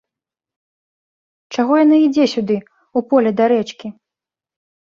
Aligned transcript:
Чаго 1.57 1.73
яна 1.83 1.95
ідзе 2.07 2.25
сюды, 2.33 2.57
у 2.97 3.07
поле 3.13 3.29
да 3.43 3.53
рэчкі? 3.57 3.87